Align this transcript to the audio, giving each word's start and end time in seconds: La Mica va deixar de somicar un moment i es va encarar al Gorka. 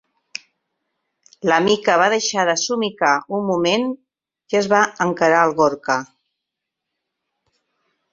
La 1.49 1.57
Mica 1.65 1.97
va 2.01 2.07
deixar 2.13 2.45
de 2.49 2.55
somicar 2.61 3.11
un 3.39 3.45
moment 3.49 3.85
i 4.55 4.59
es 4.61 4.71
va 4.73 4.79
encarar 5.07 5.43
al 5.43 5.55
Gorka. 5.61 5.99